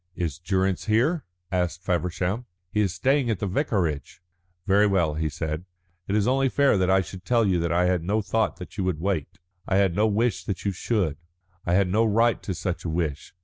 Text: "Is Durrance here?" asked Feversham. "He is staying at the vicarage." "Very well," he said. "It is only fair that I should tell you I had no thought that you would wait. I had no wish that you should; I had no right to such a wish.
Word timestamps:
"Is 0.15 0.39
Durrance 0.39 0.85
here?" 0.85 1.25
asked 1.51 1.83
Feversham. 1.83 2.47
"He 2.71 2.81
is 2.81 2.91
staying 2.91 3.29
at 3.29 3.37
the 3.37 3.45
vicarage." 3.45 4.19
"Very 4.65 4.87
well," 4.87 5.13
he 5.13 5.29
said. 5.29 5.63
"It 6.07 6.15
is 6.15 6.27
only 6.27 6.49
fair 6.49 6.75
that 6.75 6.89
I 6.89 7.01
should 7.01 7.23
tell 7.23 7.45
you 7.45 7.63
I 7.71 7.83
had 7.85 8.01
no 8.01 8.19
thought 8.19 8.55
that 8.55 8.79
you 8.79 8.83
would 8.83 8.99
wait. 8.99 9.37
I 9.67 9.75
had 9.75 9.95
no 9.95 10.07
wish 10.07 10.43
that 10.45 10.65
you 10.65 10.71
should; 10.71 11.17
I 11.67 11.75
had 11.75 11.87
no 11.87 12.03
right 12.03 12.41
to 12.41 12.55
such 12.55 12.83
a 12.83 12.89
wish. 12.89 13.35